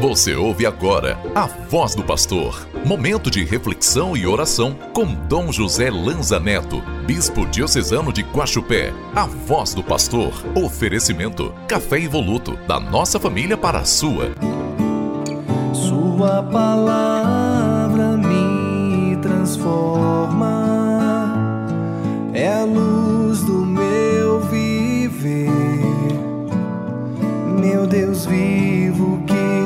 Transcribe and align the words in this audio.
Você 0.00 0.34
ouve 0.34 0.66
agora 0.66 1.18
a 1.34 1.46
voz 1.46 1.94
do 1.94 2.04
pastor. 2.04 2.68
Momento 2.84 3.30
de 3.30 3.42
reflexão 3.42 4.16
e 4.16 4.26
oração 4.26 4.76
com 4.92 5.06
Dom 5.06 5.50
José 5.50 5.90
Lanza 5.90 6.38
Neto, 6.38 6.82
bispo 7.06 7.46
diocesano 7.46 8.12
de 8.12 8.22
Guaxupé. 8.22 8.92
A 9.16 9.24
voz 9.24 9.74
do 9.74 9.82
pastor. 9.82 10.32
Oferecimento: 10.54 11.54
café 11.66 11.98
evoluto 11.98 12.56
da 12.68 12.78
nossa 12.78 13.18
família 13.18 13.56
para 13.56 13.78
a 13.78 13.84
sua. 13.84 14.32
Sua 15.72 16.42
palavra 16.42 18.16
me 18.16 19.16
transforma. 19.16 20.54
É 22.32 22.52
a 22.52 22.64
luz 22.64 23.42
do 23.42 23.64
meu 23.64 24.40
viver. 24.40 25.50
Meu 27.58 27.86
Deus 27.86 28.26
vivo 28.26 29.22
que 29.26 29.63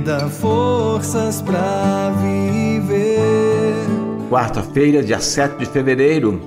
dá 0.00 0.28
forças 0.28 1.42
para 1.42 2.10
viver. 2.20 3.74
Quarta-feira, 4.30 5.02
dia 5.02 5.20
7 5.20 5.58
de 5.58 5.66
fevereiro, 5.66 6.40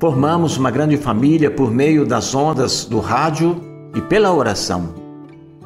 formamos 0.00 0.56
uma 0.56 0.70
grande 0.70 0.96
família 0.96 1.50
por 1.50 1.70
meio 1.70 2.06
das 2.06 2.34
ondas 2.34 2.84
do 2.84 3.00
rádio 3.00 3.60
e 3.94 4.00
pela 4.00 4.32
oração. 4.32 4.94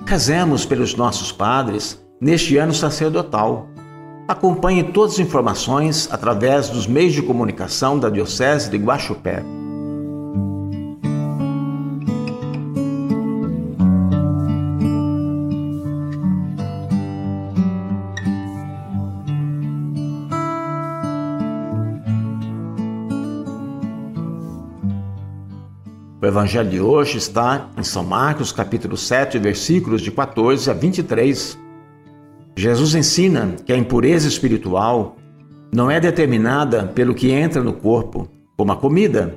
Rezemos 0.07 0.65
pelos 0.65 0.95
nossos 0.95 1.33
padres 1.33 2.01
neste 2.21 2.57
ano 2.57 2.73
sacerdotal. 2.73 3.69
Acompanhe 4.29 4.83
todas 4.83 5.15
as 5.15 5.21
informações 5.21 6.09
através 6.11 6.69
dos 6.69 6.87
meios 6.87 7.12
de 7.12 7.23
comunicação 7.23 7.98
da 7.98 8.09
Diocese 8.09 8.71
de 8.71 8.77
Guaxupé. 8.77 9.43
O 26.19 26.25
evangelho 26.25 26.70
de 26.70 26.81
hoje 26.81 27.19
está 27.19 27.69
em 27.77 27.83
São 27.83 28.03
Marcos, 28.03 28.50
capítulo 28.50 28.97
7, 28.97 29.39
versículos 29.39 30.00
de 30.00 30.11
14 30.11 30.70
a 30.70 30.72
23. 30.72 31.59
Jesus 32.56 32.95
ensina 32.95 33.55
que 33.67 33.70
a 33.70 33.77
impureza 33.77 34.27
espiritual 34.27 35.17
não 35.70 35.91
é 35.91 36.00
determinada 36.00 36.84
pelo 36.84 37.14
que 37.14 37.31
entra 37.31 37.62
no 37.62 37.75
corpo, 37.75 38.31
como 38.56 38.72
a 38.72 38.77
comida, 38.77 39.37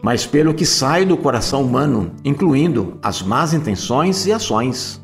mas 0.00 0.24
pelo 0.24 0.54
que 0.54 0.64
sai 0.64 1.04
do 1.04 1.16
coração 1.16 1.60
humano, 1.60 2.12
incluindo 2.24 2.98
as 3.02 3.20
más 3.20 3.52
intenções 3.52 4.24
e 4.24 4.32
ações. 4.32 5.02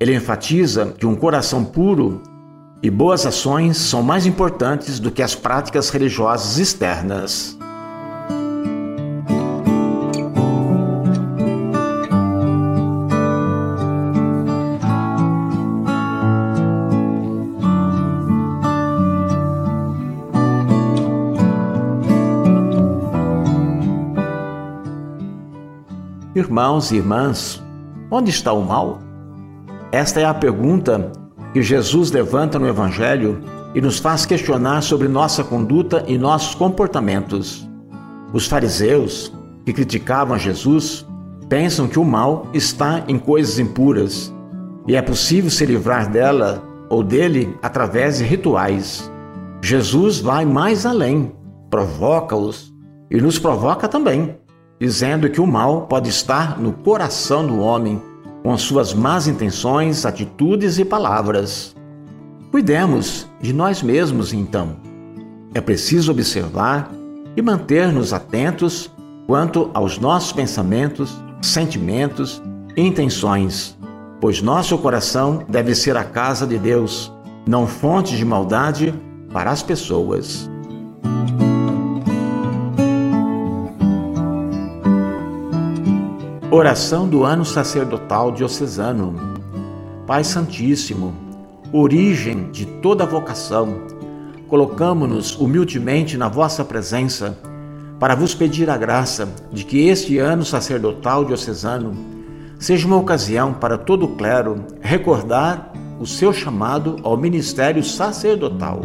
Ele 0.00 0.16
enfatiza 0.16 0.86
que 0.98 1.06
um 1.06 1.14
coração 1.14 1.64
puro 1.64 2.20
e 2.82 2.90
boas 2.90 3.24
ações 3.24 3.76
são 3.76 4.02
mais 4.02 4.26
importantes 4.26 4.98
do 4.98 5.12
que 5.12 5.22
as 5.22 5.36
práticas 5.36 5.90
religiosas 5.90 6.58
externas. 6.58 7.56
Irmãos 26.36 26.90
e 26.90 26.96
irmãs, 26.96 27.62
onde 28.10 28.28
está 28.28 28.52
o 28.52 28.60
mal? 28.60 28.98
Esta 29.92 30.18
é 30.18 30.24
a 30.24 30.34
pergunta 30.34 31.12
que 31.52 31.62
Jesus 31.62 32.10
levanta 32.10 32.58
no 32.58 32.66
Evangelho 32.66 33.40
e 33.72 33.80
nos 33.80 34.00
faz 34.00 34.26
questionar 34.26 34.82
sobre 34.82 35.06
nossa 35.06 35.44
conduta 35.44 36.02
e 36.08 36.18
nossos 36.18 36.56
comportamentos. 36.56 37.70
Os 38.32 38.48
fariseus, 38.48 39.32
que 39.64 39.72
criticavam 39.72 40.36
Jesus, 40.36 41.06
pensam 41.48 41.86
que 41.86 42.00
o 42.00 42.04
mal 42.04 42.48
está 42.52 43.04
em 43.06 43.16
coisas 43.16 43.60
impuras 43.60 44.34
e 44.88 44.96
é 44.96 45.02
possível 45.02 45.52
se 45.52 45.64
livrar 45.64 46.10
dela 46.10 46.64
ou 46.90 47.04
dele 47.04 47.56
através 47.62 48.18
de 48.18 48.24
rituais. 48.24 49.08
Jesus 49.62 50.18
vai 50.18 50.44
mais 50.44 50.84
além, 50.84 51.32
provoca-os 51.70 52.74
e 53.08 53.20
nos 53.20 53.38
provoca 53.38 53.86
também 53.86 54.36
dizendo 54.78 55.28
que 55.28 55.40
o 55.40 55.46
mal 55.46 55.82
pode 55.82 56.08
estar 56.08 56.58
no 56.58 56.72
coração 56.72 57.46
do 57.46 57.58
homem, 57.58 58.00
com 58.42 58.56
suas 58.58 58.92
más 58.92 59.26
intenções, 59.26 60.04
atitudes 60.04 60.78
e 60.78 60.84
palavras. 60.84 61.74
Cuidemos 62.50 63.26
de 63.40 63.52
nós 63.52 63.82
mesmos, 63.82 64.32
então. 64.32 64.76
É 65.54 65.60
preciso 65.60 66.12
observar 66.12 66.90
e 67.36 67.42
manter-nos 67.42 68.12
atentos 68.12 68.90
quanto 69.26 69.70
aos 69.72 69.98
nossos 69.98 70.32
pensamentos, 70.32 71.16
sentimentos 71.40 72.42
e 72.76 72.82
intenções, 72.82 73.76
pois 74.20 74.42
nosso 74.42 74.76
coração 74.78 75.44
deve 75.48 75.74
ser 75.74 75.96
a 75.96 76.04
casa 76.04 76.46
de 76.46 76.58
Deus, 76.58 77.12
não 77.46 77.66
fonte 77.66 78.16
de 78.16 78.24
maldade 78.24 78.94
para 79.32 79.50
as 79.50 79.62
pessoas. 79.62 80.50
Oração 86.56 87.08
do 87.08 87.24
ano 87.24 87.44
sacerdotal 87.44 88.30
diocesano. 88.30 89.16
Pai 90.06 90.22
Santíssimo, 90.22 91.12
origem 91.72 92.48
de 92.52 92.64
toda 92.64 93.04
vocação, 93.04 93.80
colocamo-nos 94.46 95.34
humildemente 95.34 96.16
na 96.16 96.28
vossa 96.28 96.64
presença 96.64 97.36
para 97.98 98.14
vos 98.14 98.36
pedir 98.36 98.70
a 98.70 98.76
graça 98.76 99.28
de 99.50 99.64
que 99.64 99.88
este 99.88 100.18
ano 100.18 100.44
sacerdotal 100.44 101.24
diocesano 101.24 101.92
seja 102.56 102.86
uma 102.86 102.98
ocasião 102.98 103.52
para 103.52 103.76
todo 103.76 104.04
o 104.04 104.14
clero 104.14 104.64
recordar 104.80 105.72
o 105.98 106.06
seu 106.06 106.32
chamado 106.32 106.98
ao 107.02 107.16
ministério 107.16 107.82
sacerdotal. 107.82 108.80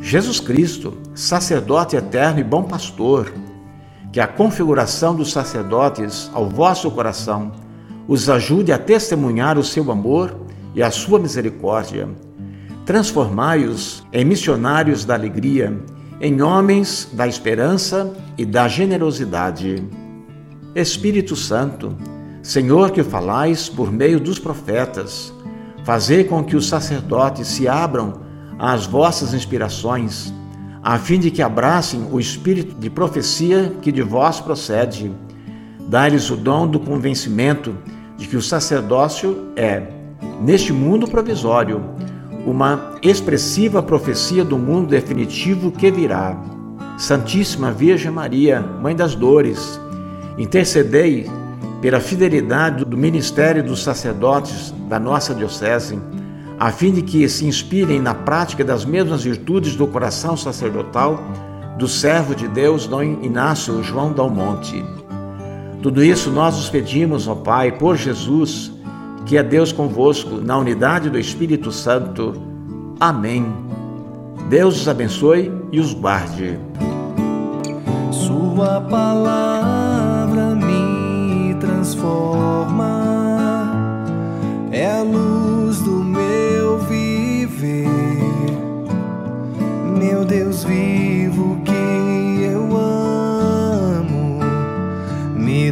Jesus 0.00 0.38
Cristo, 0.38 0.96
sacerdote 1.12 1.96
eterno 1.96 2.38
e 2.38 2.44
bom 2.44 2.62
pastor, 2.62 3.32
que 4.14 4.20
a 4.20 4.28
configuração 4.28 5.12
dos 5.12 5.32
sacerdotes 5.32 6.30
ao 6.32 6.48
vosso 6.48 6.88
coração 6.88 7.50
os 8.06 8.30
ajude 8.30 8.70
a 8.70 8.78
testemunhar 8.78 9.58
o 9.58 9.64
seu 9.64 9.90
amor 9.90 10.36
e 10.72 10.84
a 10.84 10.90
sua 10.92 11.18
misericórdia. 11.18 12.08
Transformai-os 12.86 14.04
em 14.12 14.24
missionários 14.24 15.04
da 15.04 15.14
alegria, 15.14 15.76
em 16.20 16.40
homens 16.40 17.08
da 17.12 17.26
esperança 17.26 18.12
e 18.38 18.46
da 18.46 18.68
generosidade. 18.68 19.82
Espírito 20.76 21.34
Santo, 21.34 21.96
Senhor 22.40 22.92
que 22.92 23.02
falais 23.02 23.68
por 23.68 23.90
meio 23.90 24.20
dos 24.20 24.38
profetas, 24.38 25.34
fazei 25.82 26.22
com 26.22 26.44
que 26.44 26.54
os 26.54 26.68
sacerdotes 26.68 27.48
se 27.48 27.66
abram 27.66 28.20
às 28.60 28.86
vossas 28.86 29.34
inspirações 29.34 30.32
a 30.84 30.98
fim 30.98 31.18
de 31.18 31.30
que 31.30 31.40
abracem 31.40 32.06
o 32.12 32.20
espírito 32.20 32.74
de 32.78 32.90
profecia 32.90 33.72
que 33.80 33.90
de 33.90 34.02
vós 34.02 34.38
procede. 34.38 35.10
Dá-lhes 35.88 36.30
o 36.30 36.36
dom 36.36 36.66
do 36.68 36.78
convencimento 36.78 37.74
de 38.18 38.26
que 38.26 38.36
o 38.36 38.42
sacerdócio 38.42 39.48
é, 39.56 39.82
neste 40.42 40.74
mundo 40.74 41.08
provisório, 41.08 41.82
uma 42.46 42.96
expressiva 43.02 43.82
profecia 43.82 44.44
do 44.44 44.58
mundo 44.58 44.88
definitivo 44.88 45.72
que 45.72 45.90
virá. 45.90 46.36
Santíssima 46.98 47.72
Virgem 47.72 48.10
Maria, 48.10 48.60
Mãe 48.60 48.94
das 48.94 49.14
Dores, 49.14 49.80
intercedei 50.36 51.30
pela 51.80 51.98
fidelidade 51.98 52.84
do 52.84 52.96
ministério 52.96 53.64
dos 53.64 53.82
sacerdotes 53.82 54.74
da 54.86 55.00
nossa 55.00 55.34
Diocese 55.34 55.98
a 56.58 56.70
fim 56.70 56.92
de 56.92 57.02
que 57.02 57.28
se 57.28 57.46
inspirem 57.46 58.00
na 58.00 58.14
prática 58.14 58.64
das 58.64 58.84
mesmas 58.84 59.24
virtudes 59.24 59.74
do 59.76 59.86
coração 59.86 60.36
sacerdotal 60.36 61.22
do 61.78 61.88
servo 61.88 62.34
de 62.34 62.46
Deus, 62.46 62.86
Dom 62.86 63.02
Inácio 63.02 63.82
João 63.82 64.12
Dalmonte. 64.12 64.84
Tudo 65.82 66.02
isso 66.02 66.30
nós 66.30 66.56
os 66.56 66.70
pedimos, 66.70 67.28
ó 67.28 67.34
Pai, 67.34 67.72
por 67.72 67.96
Jesus, 67.96 68.72
que 69.26 69.36
é 69.36 69.42
Deus 69.42 69.72
convosco, 69.72 70.36
na 70.36 70.56
unidade 70.56 71.10
do 71.10 71.18
Espírito 71.18 71.72
Santo. 71.72 72.34
Amém. 73.00 73.46
Deus 74.48 74.80
os 74.80 74.88
abençoe 74.88 75.52
e 75.72 75.80
os 75.80 75.92
guarde. 75.92 76.58
Sua 78.10 78.80
palavra 78.80 80.54
me 80.54 81.54
transforma, 81.54 83.03